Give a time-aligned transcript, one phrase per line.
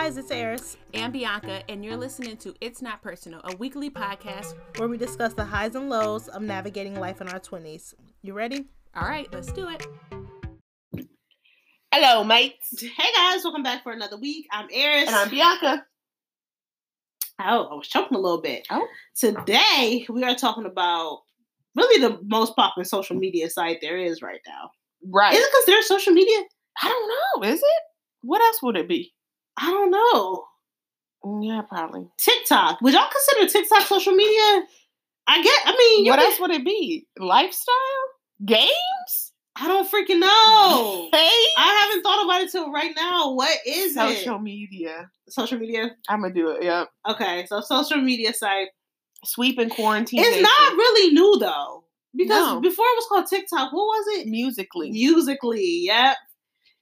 [0.00, 4.54] guys, it's Eris and Bianca, and you're listening to It's Not Personal, a weekly podcast
[4.76, 7.94] where we discuss the highs and lows of navigating life in our 20s.
[8.22, 8.66] You ready?
[8.94, 9.84] All right, let's do it.
[11.92, 12.80] Hello, mates.
[12.80, 14.46] Hey guys, welcome back for another week.
[14.52, 15.08] I'm Eris.
[15.08, 15.84] And I'm Bianca.
[17.40, 18.68] Oh, I was choking a little bit.
[18.70, 18.86] Oh.
[19.16, 21.22] Today, we are talking about
[21.74, 24.70] really the most popular social media site there is right now.
[25.12, 25.34] Right.
[25.34, 26.38] Is it considered social media?
[26.80, 27.52] I don't know.
[27.52, 27.82] Is it?
[28.20, 29.12] What else would it be?
[29.60, 30.44] I don't know.
[31.42, 32.06] Yeah, probably.
[32.18, 32.80] TikTok.
[32.80, 34.62] Would y'all consider TikTok social media?
[35.26, 35.60] I get.
[35.66, 37.06] I mean, What else would it be?
[37.18, 37.74] Lifestyle?
[38.46, 39.32] Games?
[39.60, 41.08] I don't freaking know.
[41.12, 41.44] Hey?
[41.58, 43.32] I haven't thought about it till right now.
[43.34, 44.42] What is Social it?
[44.42, 45.10] media.
[45.28, 45.90] Social media.
[46.08, 46.62] I'm gonna do it.
[46.62, 46.88] Yep.
[47.10, 48.68] Okay, so social media site.
[49.24, 50.20] Sweep Sweeping quarantine.
[50.20, 50.42] It's nation.
[50.44, 51.82] not really new though,
[52.14, 52.60] because No.
[52.60, 53.72] before it was called TikTok.
[53.72, 54.28] What was it?
[54.28, 54.90] Musical.ly.
[54.90, 55.58] Musical.ly.
[55.86, 56.16] Yep,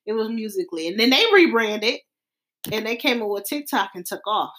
[0.05, 2.01] it was Musical.ly, and then they rebranded,
[2.73, 4.55] and they came up with TikTok and took off.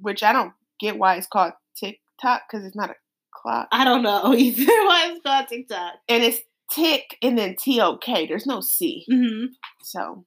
[0.00, 2.94] Which I don't get why it's called TikTok because it's not a
[3.34, 3.68] clock.
[3.72, 5.94] I don't know either why it's called TikTok.
[6.08, 6.40] And it's
[6.70, 8.26] tick and then T O K.
[8.26, 9.04] There's no C.
[9.10, 9.46] hmm
[9.82, 10.24] So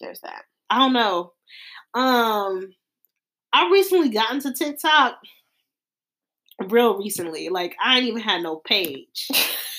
[0.00, 0.42] there's that.
[0.70, 1.32] I don't know.
[1.94, 2.74] Um,
[3.52, 5.18] I recently got into TikTok.
[6.68, 9.28] Real recently, like I ain't even had no page.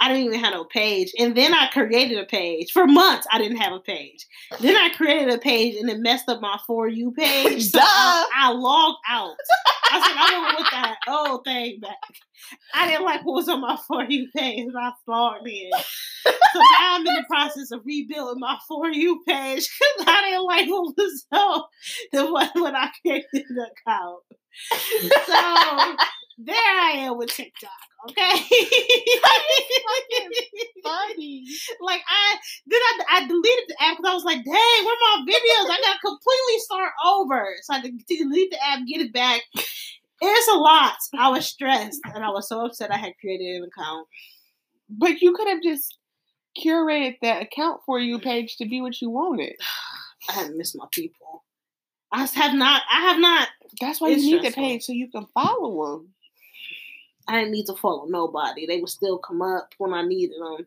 [0.00, 1.12] I didn't even have no page.
[1.18, 2.72] And then I created a page.
[2.72, 4.26] For months, I didn't have a page.
[4.60, 7.64] Then I created a page and it messed up my For You page.
[7.74, 9.36] So I, I logged out.
[9.90, 11.96] I said, I don't want that old thing back.
[12.74, 15.70] I didn't like what was on my For You page and I logged in.
[16.24, 20.44] So now I'm in the process of rebuilding my For You page because I didn't
[20.44, 21.62] like what was on
[22.12, 24.22] the one when I created the account.
[25.26, 25.96] So
[26.38, 27.70] there I am with TikTok,
[28.10, 28.32] okay?
[30.82, 31.44] Funny.
[31.80, 35.24] like I then I, I deleted the app because I was like, dang, where my
[35.26, 35.70] videos?
[35.70, 37.54] I gotta completely start over.
[37.62, 39.42] So I had to delete the app, get it back.
[40.20, 40.94] It's a lot.
[41.18, 44.06] I was stressed and I was so upset I had created an account.
[44.88, 45.98] But you could have just
[46.62, 49.54] curated that account for you page to be what you wanted.
[50.28, 51.44] I had missed my people.
[52.12, 52.82] I have not.
[52.90, 53.48] I have not.
[53.80, 54.62] That's why It's you need stressful.
[54.62, 56.13] the page so you can follow them.
[57.28, 58.66] I didn't need to follow nobody.
[58.66, 60.66] They would still come up when I needed them.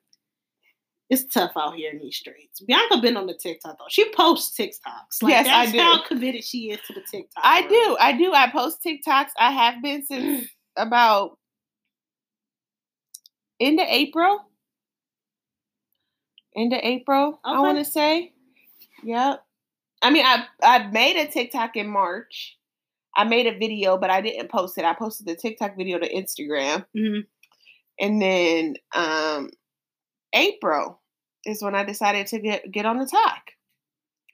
[1.09, 2.59] It's tough out here in these streets.
[2.62, 3.85] Bianca been on the TikTok though.
[3.90, 5.22] She posts TikToks.
[5.22, 5.79] Like, Yes, I that's do.
[5.79, 7.41] how committed she is to the TikTok.
[7.44, 7.69] I world.
[7.72, 7.97] do.
[8.00, 8.34] I do.
[8.34, 9.29] I post TikToks.
[9.40, 11.38] I have been since about
[13.59, 14.39] end of April.
[16.57, 18.34] End of April, I want to say.
[19.03, 19.44] Yep.
[20.01, 22.56] I mean, I I made a TikTok in March.
[23.18, 24.86] I made a video, but I didn't post it.
[24.86, 26.86] I posted the TikTok video to Instagram.
[26.96, 27.26] Mhm.
[28.00, 29.50] And then um
[30.34, 31.02] April
[31.46, 33.42] is when I decided to get get on the talk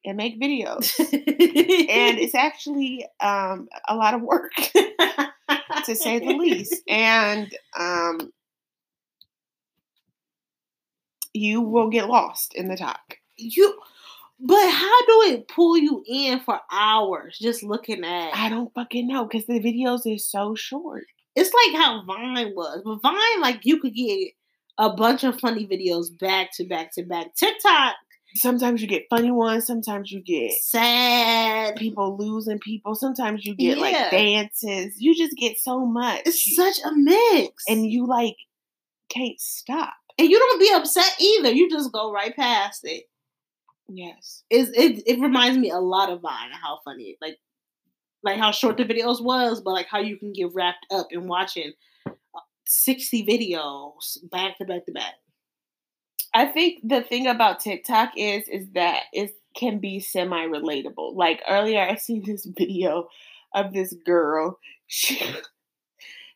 [0.06, 0.94] and make videos.
[1.00, 4.52] and it's actually um a lot of work
[5.86, 6.82] to say the least.
[6.90, 8.32] And um
[11.34, 13.18] you will get lost in the talk.
[13.38, 13.80] you
[14.40, 19.08] but how do it pull you in for hours just looking at I don't fucking
[19.08, 21.04] know because the videos is so short.
[21.36, 22.82] it's like how Vine was.
[22.84, 24.32] But Vine, like you could get
[24.78, 27.36] a bunch of funny videos back to back to back.
[27.36, 27.96] TikTok,
[28.36, 31.76] Sometimes you get funny ones, sometimes you get sad.
[31.76, 33.82] people losing people, sometimes you get Yeah.
[33.84, 34.96] like dances.
[35.00, 36.22] You just get so much.
[36.26, 37.64] It's such a mix.
[37.68, 38.36] and you like
[39.10, 39.94] can't stop.
[40.18, 41.52] and you don't be upset either.
[41.52, 43.04] You just go right past it.
[43.90, 44.44] Yes.
[44.50, 47.40] It's, it it reminds me a lot of Vine how funny, like
[48.24, 51.28] like how short the videos was, but like how you can get wrapped up in
[51.28, 51.74] watching
[52.08, 52.12] uh,
[52.66, 55.16] sixty videos back to back to back.
[56.34, 61.16] I think the thing about TikTok is is that it can be semi relatable.
[61.16, 63.08] Like earlier, I seen this video
[63.54, 64.60] of this girl.
[64.88, 65.16] She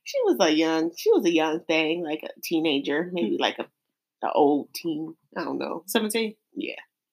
[0.03, 3.68] she was a young she was a young thing, like a teenager, maybe like a
[4.24, 5.16] an old teen.
[5.38, 5.84] I don't know.
[5.85, 6.35] Seventeen.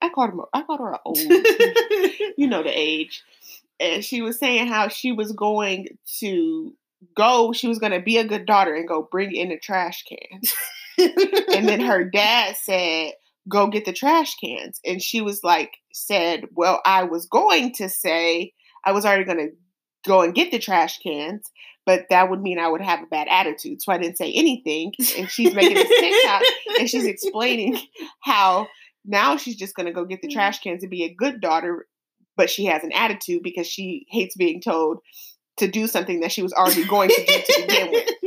[0.01, 0.41] I called him.
[0.53, 1.19] I called her an old.
[2.37, 3.23] you know the age.
[3.81, 5.89] And she was saying how she was going
[6.21, 6.75] to
[7.17, 7.53] go.
[7.53, 10.55] She was going to be a good daughter and go bring in the trash cans.
[10.99, 13.13] and then her dad said,
[13.49, 17.89] "Go get the trash cans." And she was like, "said Well, I was going to
[17.89, 18.53] say
[18.85, 19.57] I was already going to
[20.09, 21.51] go and get the trash cans."
[21.87, 23.83] But that would mean I would have a bad attitude.
[23.83, 24.93] So I didn't say anything.
[25.19, 26.43] And she's making this TikTok
[26.79, 27.79] and she's explaining
[28.23, 28.69] how
[29.05, 30.33] now she's just going to go get the mm.
[30.33, 31.87] trash cans and be a good daughter,
[32.37, 34.99] but she has an attitude because she hates being told
[35.59, 38.09] to do something that she was already going to do to begin with.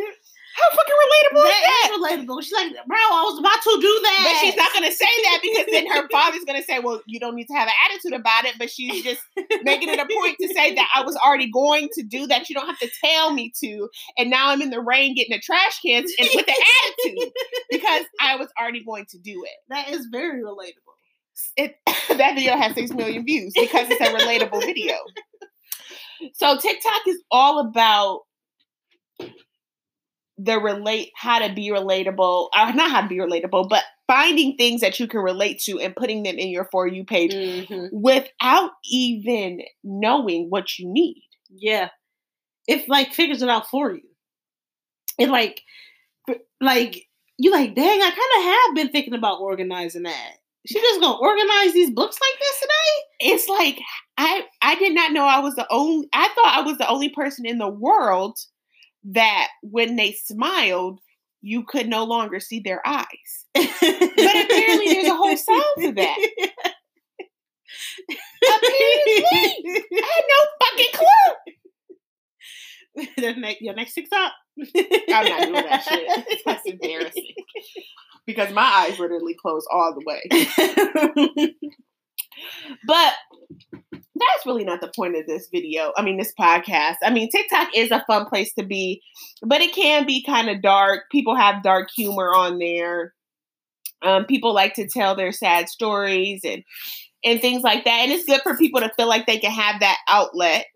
[0.58, 1.67] How fucking relatable is that?
[1.98, 2.44] Relatable.
[2.44, 4.22] She's like, bro, I was about to do that.
[4.24, 7.36] But she's not gonna say that because then her father's gonna say, "Well, you don't
[7.36, 9.22] need to have an attitude about it." But she's just
[9.64, 12.50] making it a point to say that I was already going to do that.
[12.50, 13.90] You don't have to tell me to.
[14.18, 16.64] And now I'm in the rain getting the trash cans and with the
[17.06, 17.32] attitude
[17.70, 19.58] because I was already going to do it.
[19.70, 20.96] that is very relatable.
[21.56, 21.76] It
[22.18, 24.96] that video has six million views because it's a relatable video.
[26.34, 28.22] So TikTok is all about
[30.38, 34.82] the relate how to be relatable, or not how to be relatable, but finding things
[34.82, 37.90] that you can relate to and putting them in your for you page Mhm.
[37.92, 41.24] without even knowing what you need.
[41.50, 41.90] Yeah.
[42.68, 44.04] It like figures it out for you.
[45.18, 45.64] It like
[46.62, 47.04] like
[47.38, 50.32] you like, dang, I kind of have been thinking about organizing that.
[50.66, 53.32] She just gonna organize these books like this today?
[53.34, 53.80] It's like
[54.18, 57.10] I I did not know I was the only I thought I was the only
[57.10, 58.38] person in the world
[59.08, 61.00] that when they smiled,
[61.42, 63.06] you could no longer see their eyes.
[63.54, 66.18] but apparently there's a whole sound to that.
[68.44, 69.26] Apparently.
[69.34, 71.54] I had no fucking clue.
[73.18, 74.32] the next, your next TikTok.
[74.60, 76.40] I'm not doing that shit.
[76.46, 77.36] That's embarrassing.
[78.26, 81.56] Because my eyes literally close all the way.
[82.86, 83.14] But
[84.20, 85.94] that's really not the point of this video.
[85.98, 86.98] I mean, this podcast.
[87.04, 89.02] I mean, TikTok is a fun place to be,
[89.42, 91.04] but it can be kind of dark.
[91.12, 93.14] People have dark humor on there.
[94.04, 96.64] Um, people like to tell their sad stories and
[97.24, 98.02] and things like that.
[98.04, 100.68] And it's good for people to feel like they can have that outlet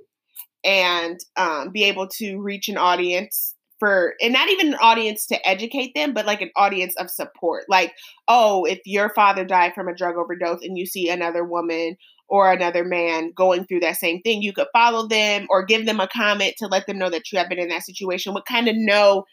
[0.63, 5.47] and um, be able to reach an audience for, and not even an audience to
[5.47, 7.63] educate them, but like an audience of support.
[7.67, 7.93] Like,
[8.27, 11.97] oh, if your father died from a drug overdose and you see another woman
[12.31, 15.99] or another man going through that same thing, you could follow them or give them
[15.99, 18.67] a comment to let them know that you have been in that situation with kind
[18.67, 19.25] of no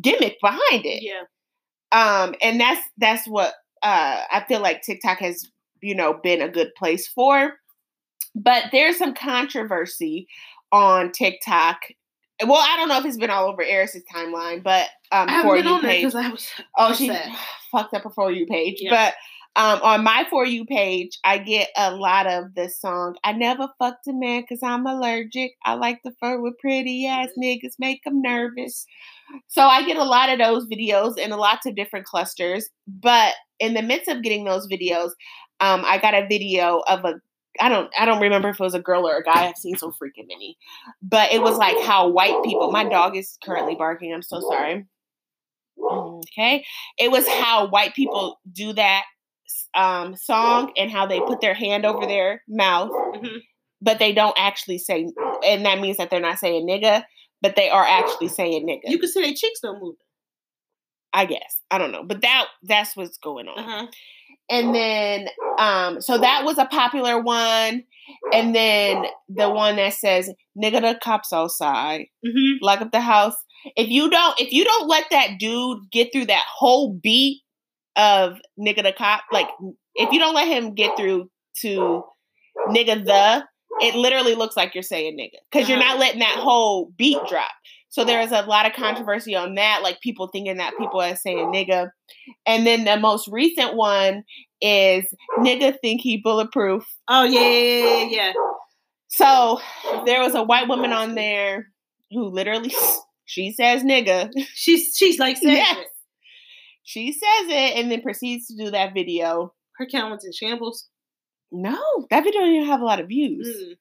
[0.00, 1.22] gimmick behind it yeah.
[1.92, 3.54] um and that's that's what
[3.84, 5.48] uh i feel like tiktok has
[5.82, 7.52] you know been a good place for
[8.34, 10.26] but there's some controversy
[10.72, 11.76] on tiktok
[12.44, 15.48] well i don't know if it's been all over eris's timeline but um I haven't
[15.48, 17.28] for been you page because I was oh she upset.
[17.70, 18.90] fucked up her for you page Yeah.
[18.90, 19.14] but
[19.56, 23.68] um on my for you page i get a lot of this song i never
[23.78, 28.02] fucked a man because i'm allergic i like the fur with pretty ass niggas make
[28.04, 28.86] them nervous
[29.48, 32.68] so I get a lot of those videos and lots of different clusters.
[32.86, 35.10] But in the midst of getting those videos,
[35.60, 37.14] um, I got a video of a
[37.60, 39.46] I don't I don't remember if it was a girl or a guy.
[39.46, 40.56] I've seen so freaking many.
[41.02, 44.12] But it was like how white people my dog is currently barking.
[44.12, 44.86] I'm so sorry.
[45.78, 46.64] Okay.
[46.98, 49.04] It was how white people do that
[49.74, 53.40] um, song and how they put their hand over their mouth, Mhm.
[53.80, 55.06] but they don't actually say,
[55.46, 57.04] and that means that they're not saying nigga,
[57.42, 58.90] but they are actually saying nigga.
[58.90, 59.96] You can see their cheeks don't move.
[61.12, 61.60] I guess.
[61.70, 62.02] I don't know.
[62.04, 63.58] But that that's what's going on.
[63.58, 63.86] Uh-huh.
[64.50, 67.84] And then um so that was a popular one.
[68.32, 70.28] And then the one that says
[70.60, 72.06] nigga the cops outside.
[72.26, 72.64] Mm-hmm.
[72.64, 73.36] Lock up the house.
[73.76, 77.42] If you don't if you don't let that dude get through that whole beat
[77.96, 79.48] of nigga the cop, like
[79.94, 81.30] if you don't let him get through
[81.62, 82.02] to
[82.68, 83.44] nigga the,
[83.80, 85.38] it literally looks like you're saying nigga.
[85.50, 85.90] Because you're Uh-huh.
[85.92, 87.50] not letting that whole beat drop.
[87.88, 91.14] So there is a lot of controversy on that, like people thinking that people are
[91.14, 91.90] saying nigga.
[92.44, 94.24] And then the most recent one
[94.60, 95.04] is
[95.38, 96.84] nigga think he bulletproof.
[97.08, 98.32] Oh yeah, yeah, yeah, yeah.
[99.08, 99.60] So
[100.06, 101.68] there was a white woman on there
[102.10, 102.74] who literally
[103.26, 104.30] she says nigga.
[104.54, 105.86] She's she's like saying Yes.
[106.84, 109.52] She says it and then proceeds to do that video.
[109.76, 110.88] Her account's in shambles.
[111.50, 113.48] No, that video didn't even have a lot of views.
[113.48, 113.76] Mm.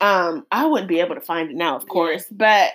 [0.00, 1.88] Um, I wouldn't be able to find it now, of Yeah.
[1.88, 2.72] course, but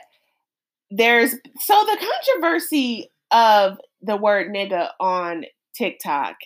[0.90, 6.38] there's so the controversy of the word nigga on TikTok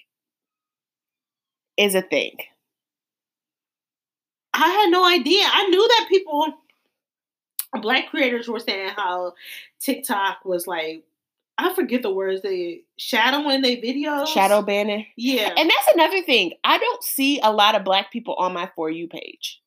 [1.78, 2.38] is a thing.
[4.54, 5.44] I had no idea.
[5.46, 6.54] I knew that people,
[7.82, 9.34] black creators, were saying how
[9.80, 11.04] TikTok was like,
[11.62, 14.28] I forget the words they shadow shadowing their videos.
[14.28, 15.06] Shadow banning.
[15.16, 15.54] Yeah.
[15.56, 16.54] And that's another thing.
[16.64, 19.62] I don't see a lot of black people on my For You page.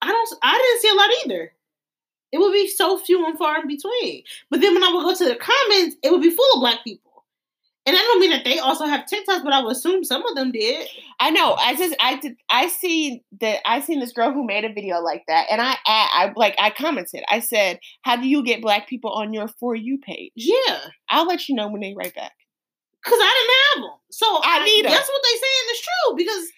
[0.00, 0.28] I don't.
[0.42, 1.52] I didn't see a lot either.
[2.32, 4.24] It would be so few and far in between.
[4.50, 6.82] But then when I would go to the comments, it would be full of black
[6.82, 7.03] people.
[7.86, 10.34] And I don't mean that they also have TikToks, but I would assume some of
[10.34, 10.88] them did.
[11.20, 11.52] I know.
[11.54, 15.00] I just I did I see that I seen this girl who made a video
[15.00, 17.24] like that, and I I, I like I commented.
[17.30, 20.78] I said, "How do you get black people on your for you page?" Yeah,
[21.10, 22.32] I'll let you know when they write back.
[23.04, 23.32] because I
[23.74, 23.98] didn't have them.
[24.10, 24.92] So I need 'em.
[24.92, 26.16] That's what they saying is true.
[26.16, 26.48] Because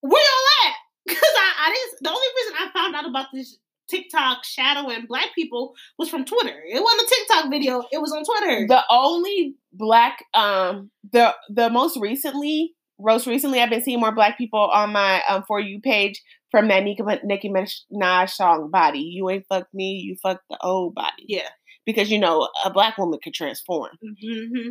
[0.00, 0.76] where y'all at?
[1.04, 1.98] Because I, I didn't.
[2.02, 3.58] The only reason I found out about this
[3.90, 6.62] TikTok shadowing black people was from Twitter.
[6.66, 7.82] It wasn't a TikTok video.
[7.92, 8.66] It was on Twitter.
[8.66, 14.38] The only black, um, the the most recently, most recently, I've been seeing more black
[14.38, 16.20] people on my um for you page
[16.50, 20.94] from that Nicki, Nicki Minaj song "Body." You ain't fuck me, you fuck the old
[20.94, 21.24] body.
[21.28, 21.48] yeah.
[21.84, 23.90] because you know a black woman could transform.
[24.22, 24.70] hmm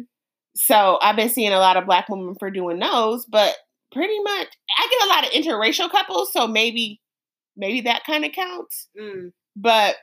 [0.56, 3.56] So I've been seeing a lot of black women for doing those, but
[3.92, 7.01] pretty much I get a lot of interracial couples, so maybe
[7.62, 8.90] maybe that kind of counts.
[9.00, 9.32] Mm.
[9.56, 9.96] But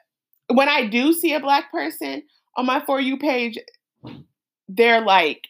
[0.48, 2.22] when I do see a black person
[2.56, 3.58] on my for you page,
[4.68, 5.42] they're like,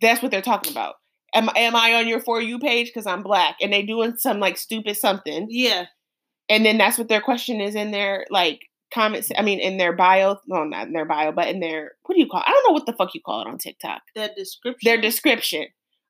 [0.00, 0.96] that's what they're talking about.
[1.34, 3.56] Am, am I on your for you page because I'm black?
[3.60, 5.84] And they doing some like stupid something, Yeah.
[6.48, 8.62] and then that's what their question is in their like
[8.92, 9.30] comments.
[9.38, 10.38] I mean, in their bio.
[10.48, 12.40] No, not in their bio, but in their what do you call?
[12.40, 12.48] It?
[12.48, 14.02] I don't know what the fuck you call it on TikTok.
[14.16, 14.80] That description.
[14.88, 15.66] Their description,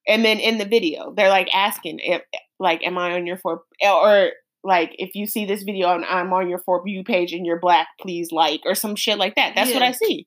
[0.09, 2.23] and then in the video, they're like asking, if,
[2.59, 4.31] like, am I on your for or
[4.63, 7.59] like if you see this video and I'm on your for you page and you're
[7.59, 9.55] black, please like or some shit like that.
[9.55, 10.27] That's what I see.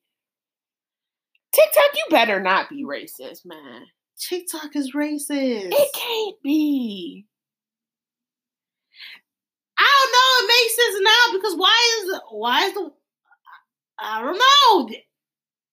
[1.53, 3.83] TikTok, you better not be racist, man.
[4.19, 5.71] TikTok is racist.
[5.71, 7.25] It can't be.
[9.77, 10.45] I don't know.
[10.45, 12.91] It makes sense now because why is why is the
[13.99, 14.95] I don't know.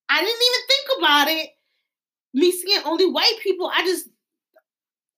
[0.09, 1.51] I didn't even think about it.
[2.33, 4.09] Me seeing only white people, I just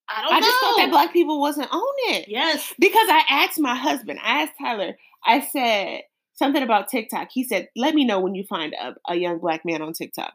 [0.09, 0.47] I don't I know.
[0.47, 2.29] just thought that black people wasn't on it.
[2.29, 2.73] Yes.
[2.79, 6.03] Because I asked my husband, I asked Tyler, I said
[6.35, 7.29] something about TikTok.
[7.33, 10.33] He said, let me know when you find a, a young black man on TikTok.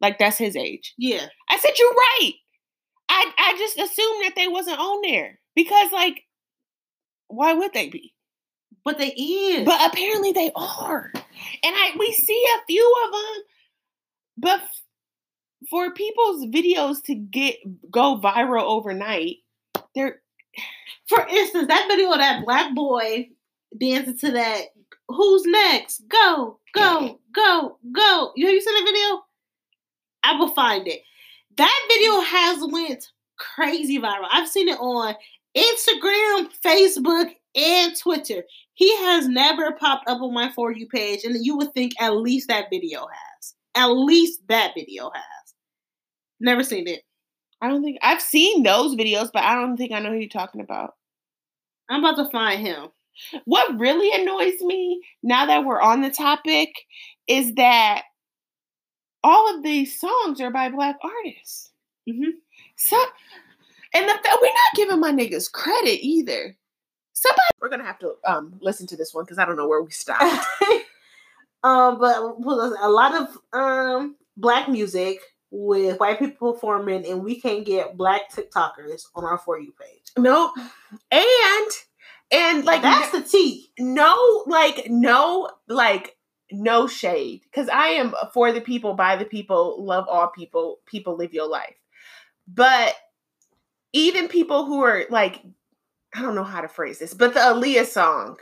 [0.00, 0.94] Like that's his age.
[0.98, 1.26] Yeah.
[1.50, 2.32] I said, you're right.
[3.08, 5.38] I, I just assumed that they wasn't on there.
[5.54, 6.22] Because like,
[7.28, 8.14] why would they be?
[8.84, 9.64] But they is.
[9.64, 11.10] But apparently they are.
[11.14, 11.24] And
[11.64, 13.42] I we see a few of them.
[14.38, 14.60] But
[15.68, 17.56] for people's videos to get
[17.90, 19.36] go viral overnight,
[19.94, 20.20] they're
[21.06, 23.28] for instance, that video of that black boy
[23.78, 24.66] dancing to that
[25.08, 26.02] who's next?
[26.08, 28.32] Go, go, go, go.
[28.34, 29.22] You have you seen that video?
[30.24, 31.02] I will find it.
[31.56, 34.28] That video has went crazy viral.
[34.30, 35.14] I've seen it on
[35.56, 38.42] Instagram, Facebook, and Twitter.
[38.74, 42.16] He has never popped up on my For You page, and you would think at
[42.16, 43.54] least that video has.
[43.74, 45.45] At least that video has.
[46.40, 47.02] Never seen it.
[47.62, 50.28] I don't think I've seen those videos, but I don't think I know who you're
[50.28, 50.94] talking about.
[51.88, 52.88] I'm about to find him.
[53.46, 56.70] What really annoys me now that we're on the topic
[57.28, 58.02] is that
[59.24, 61.70] all of these songs are by black artists.
[62.08, 62.32] Mhm.
[62.76, 62.96] So,
[63.94, 66.56] and the we're not giving my niggas credit either.
[67.14, 69.82] Somebody, we're gonna have to um listen to this one because I don't know where
[69.82, 70.46] we stopped.
[71.64, 75.18] um, but a lot of um black music
[75.50, 80.12] with white people performing, and we can't get black TikTokers on our for you page.
[80.18, 80.52] nope.
[81.10, 81.70] And
[82.30, 83.70] and like That's the T.
[83.78, 86.16] no like no like
[86.52, 91.16] no shade because i am for the people by the people love all people people
[91.16, 91.74] live your life
[92.46, 92.94] but
[93.92, 95.42] even people who are like
[96.14, 98.36] i don't know how to phrase this but the Aaliyah song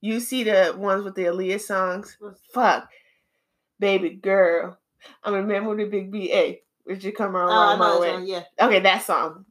[0.00, 2.16] you see the ones with the Aaliyah songs
[2.52, 2.88] fuck
[3.78, 4.76] baby girl
[5.24, 8.26] i'm a man with a big ba would you come around Uh, my way song,
[8.26, 8.42] yeah.
[8.60, 9.44] Okay, that song.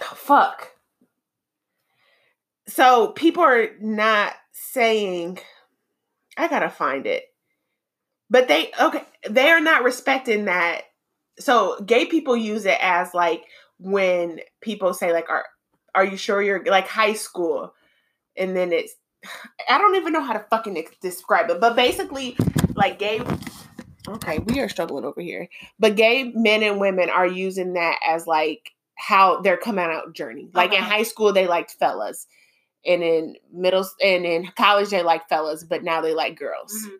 [0.00, 0.70] Oh, fuck.
[2.68, 5.40] So people are not saying,
[6.36, 7.24] I gotta find it.
[8.30, 10.82] But they, okay, they are not respecting that.
[11.40, 13.44] So gay people use it as like
[13.78, 15.46] when people say, like, are,
[15.94, 17.74] are you sure you're like high school?
[18.36, 18.94] And then it's,
[19.68, 21.60] I don't even know how to fucking describe it.
[21.60, 22.36] But basically,
[22.76, 23.20] like gay,
[24.08, 28.26] okay, we are struggling over here but gay men and women are using that as
[28.26, 30.48] like how their coming out journey.
[30.52, 30.90] Like in Uh-huh.
[30.90, 32.26] high school, they liked fellas,
[32.84, 36.74] and in middle and in college, they like fellas, but now they like girls.
[36.86, 36.96] Mhm.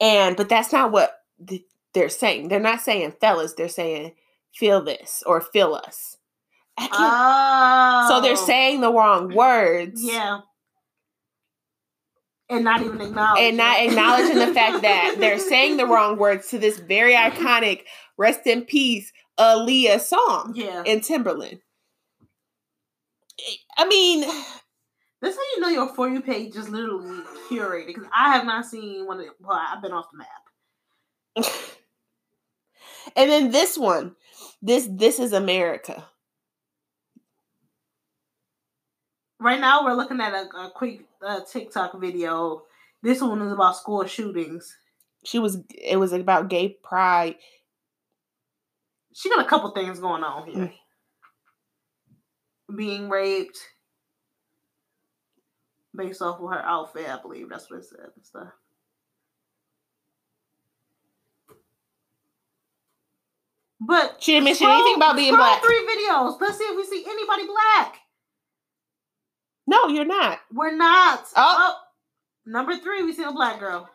[0.00, 2.48] And but that's not what th- they're saying.
[2.48, 3.52] They're not saying fellas.
[3.54, 4.12] They're saying
[4.54, 6.16] feel this or feel us.
[6.78, 10.02] Oh, so they're saying the wrong words.
[10.02, 10.40] yeah,
[12.48, 16.48] and not even acknowledging and not acknowledging the fact that they're saying the wrong words
[16.50, 17.82] to this very iconic
[18.16, 21.60] "Rest in Peace" Aaliyah song Yeah, in Timbaland.
[23.76, 24.20] I mean,
[25.22, 28.66] that's how you know your for you page is literally curated because I have not
[28.66, 29.20] seen one.
[29.20, 31.48] Of, well, I've been off the map.
[33.16, 34.14] and then this one,
[34.62, 36.06] this this is America.
[39.38, 42.62] Right now, we're looking at a, a quick uh, TikTok video.
[43.02, 44.76] This one is about school shootings.
[45.24, 45.58] She was.
[45.74, 47.36] It was about gay pride.
[49.14, 50.72] She got a couple things going on here.
[52.76, 53.58] Being raped,
[55.94, 57.08] based off of her outfit.
[57.08, 58.48] I believe that's what it said and stuff.
[63.80, 65.62] But She didn't mention anything about being black.
[65.62, 66.40] Three videos.
[66.40, 68.00] Let's see if we see anybody black.
[69.66, 70.40] No, you're not.
[70.52, 71.24] We're not.
[71.36, 71.74] Oh.
[71.74, 71.74] oh.
[72.46, 73.88] number three, we see a black girl.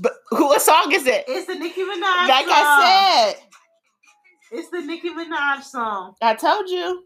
[0.00, 1.24] But who what song is it?
[1.26, 2.28] It's the Nicki Minaj.
[2.28, 2.54] Like song.
[2.54, 6.14] I said, it's the Nicki Minaj song.
[6.22, 7.04] I told you.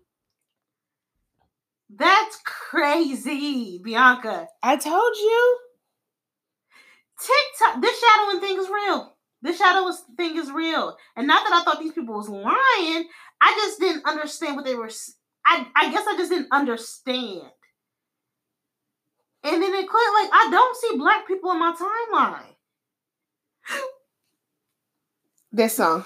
[1.95, 4.49] That's crazy, Bianca.
[4.63, 5.59] I told you.
[7.21, 9.15] TikTok, this shadowing thing is real.
[9.43, 13.09] This shadow thing is real, and not that I thought these people was lying.
[13.41, 14.91] I just didn't understand what they were.
[15.45, 17.51] I I guess I just didn't understand.
[19.45, 22.55] And then it clicked like I don't see black people in my timeline.
[25.53, 26.05] This song.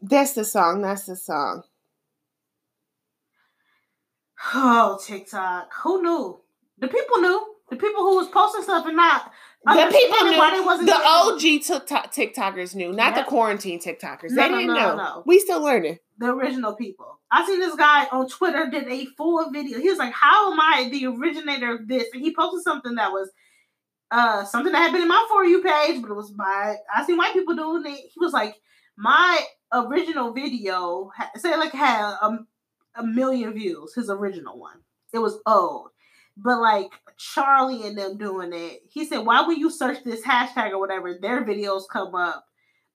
[0.00, 0.82] That's the song.
[0.82, 1.64] That's the song.
[4.54, 5.70] Oh, TikTok.
[5.82, 6.40] Who knew?
[6.78, 7.54] The people knew.
[7.70, 9.30] The people who was posting stuff and not
[9.64, 10.38] The people knew.
[10.38, 14.30] why they wasn't The OG TikTok TikTokers knew, not the quarantine TikTokers.
[14.30, 14.96] No, they didn't no, know.
[14.96, 15.22] no.
[15.26, 15.98] We still learning.
[16.18, 17.18] the original people.
[17.30, 19.78] I seen this guy on Twitter did a full video.
[19.78, 23.12] He was like, "How am I the originator of this?" And he posted something that
[23.12, 23.30] was
[24.10, 27.04] uh something that had been in my for you page, but it was my I
[27.04, 27.98] seen white people doing it.
[27.98, 28.54] He was like,
[28.96, 29.40] "My
[29.74, 32.38] original video say like had a,
[32.94, 33.92] a million views.
[33.94, 34.78] His original one.
[35.12, 35.90] It was old."
[36.40, 40.70] But like Charli and them doing it, he said, "Why would you search this hashtag
[40.70, 42.44] or whatever, their videos come up,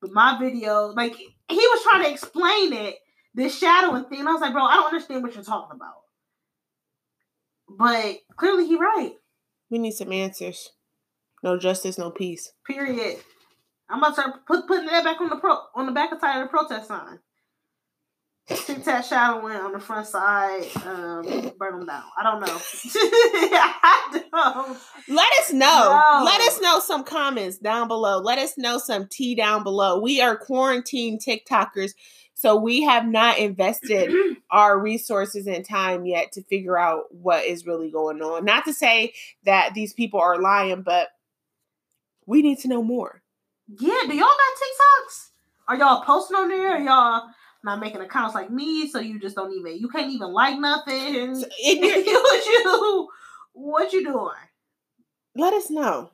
[0.02, 2.96] but my video, like he was trying to explain it,
[3.34, 4.28] this shadowing thing.
[4.28, 6.02] I was like, bro, I don't understand what you're talking about.
[7.70, 9.14] But clearly he right.
[9.70, 10.72] We need some answers.
[11.42, 12.52] No justice, no peace.
[12.68, 13.18] Period.
[13.90, 16.20] I'm about to start put, putting that back on the pro on the back of
[16.20, 17.20] side of the protest sign.
[18.48, 20.66] Tic Tac shadowing on the front side.
[20.86, 22.04] Um, burn them down.
[22.18, 22.48] I don't know.
[23.84, 24.78] I don't.
[25.08, 26.02] Let us know.
[26.20, 26.22] No.
[26.26, 28.20] Let us know some comments down below.
[28.20, 30.02] Let us know some tea down below.
[30.02, 31.92] We are quarantine TikTokers,
[32.34, 34.14] so we have not invested
[34.52, 38.44] our resources and time yet to figure out what is really going on.
[38.44, 39.14] Not to say
[39.46, 41.08] that these people are lying, but
[42.26, 43.22] we need to know more.
[43.70, 45.30] Yeah, do y'all got TikToks?
[45.70, 46.76] Are y'all posting on there?
[46.76, 47.30] Are y'all
[47.64, 48.88] not making accounts like me?
[48.90, 51.44] So you just don't even you can't even like nothing.
[51.64, 53.10] What you
[53.54, 54.30] what you doing?
[55.36, 56.12] let us know.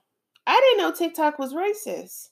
[0.48, 2.30] I didn't know TikTok was racist.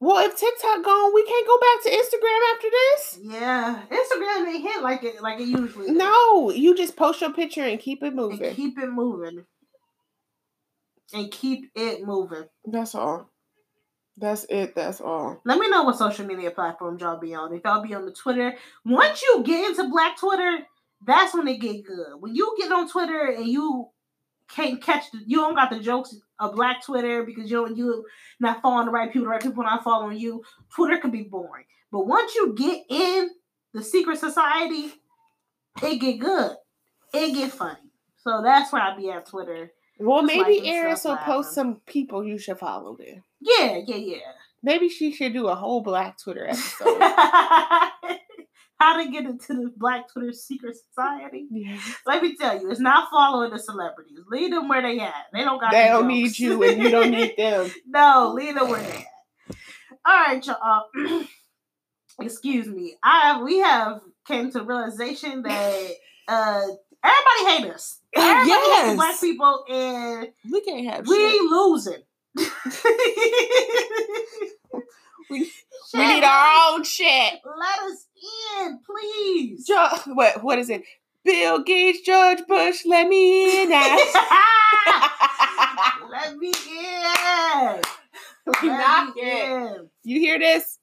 [0.00, 3.18] Well, if TikTok gone, we can't go back to Instagram after this.
[3.20, 5.90] Yeah, Instagram ain't hit like it like it usually.
[5.90, 8.54] No, you just post your picture and keep it and moving.
[8.54, 9.44] keep it moving,
[11.12, 12.44] and keep it moving.
[12.64, 13.28] That's all.
[14.20, 14.74] That's it.
[14.74, 15.40] That's all.
[15.44, 17.54] Let me know what social media platforms y'all be on.
[17.54, 18.54] If y'all be on the Twitter,
[18.84, 20.58] once you get into Black Twitter,
[21.06, 22.20] that's when it get good.
[22.20, 23.88] When you get on Twitter and you
[24.48, 28.04] can't catch the, you don't got the jokes of Black Twitter because you you
[28.40, 30.42] not following the right people, the right people not following you.
[30.74, 33.30] Twitter can be boring, but once you get in
[33.74, 34.92] the secret society,
[35.82, 36.56] it get good.
[37.14, 37.78] It get funny.
[38.16, 39.70] So that's where I be at Twitter.
[39.98, 43.24] Well, Just maybe Eris will post some people you should follow there.
[43.40, 44.32] Yeah, yeah, yeah.
[44.62, 47.00] Maybe she should do a whole Black Twitter episode.
[48.80, 51.48] How to get into the Black Twitter secret society?
[51.50, 51.80] Yeah.
[52.06, 54.20] Let me tell you, it's not following the celebrities.
[54.30, 55.14] Leave them where they at.
[55.32, 55.72] They don't got.
[55.72, 56.08] They don't jokes.
[56.08, 57.70] need you, and you don't need them.
[57.88, 59.56] no, leave them where they at.
[60.06, 60.84] All right, y'all.
[62.20, 62.96] Excuse me.
[63.02, 65.90] I we have came to realization that
[66.28, 66.62] uh
[67.04, 67.98] everybody hate us.
[68.16, 68.96] Everybody hates Yes.
[68.96, 71.42] black people, and We can't have we shit.
[71.42, 72.02] losing.
[75.30, 75.40] We,
[75.92, 77.34] we need our own shit.
[77.44, 78.06] Let us
[78.62, 79.66] in, please.
[79.66, 80.84] Jo- what what is it?
[81.22, 83.68] Bill Gates, George Bush, let me in.
[86.10, 87.82] Let me in.
[88.46, 89.90] Let me in.
[90.04, 90.78] You hear this?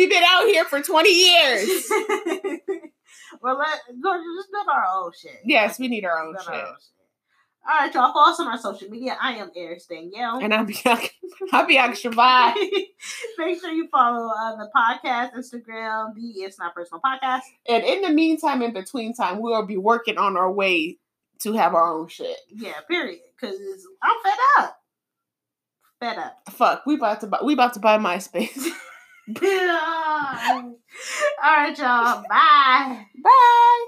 [0.00, 1.68] We've been out here for 20 years.
[3.42, 5.40] well, let go just build our own shit.
[5.44, 6.48] Yes, we need our own shit.
[6.48, 7.68] our own shit.
[7.68, 8.10] All right, y'all.
[8.14, 9.18] Follow us on our social media.
[9.20, 10.38] I am Eris Danielle.
[10.38, 11.08] And I'm Bianca.
[11.52, 12.54] I'm Bianca Shavai.
[13.38, 17.42] Make sure you follow uh, the podcast, Instagram, the It's Not Personal Podcast.
[17.68, 20.96] And in the meantime, in between time, we'll be working on our way
[21.40, 22.38] to have our own shit.
[22.48, 23.20] Yeah, period.
[23.38, 23.60] Because
[24.02, 24.80] I'm fed up.
[26.00, 26.38] Fed up.
[26.48, 28.70] Fuck, we about to buy we about to buy MySpace.
[31.42, 32.24] All right, y'all.
[32.28, 33.06] Bye.
[33.22, 33.86] Bye.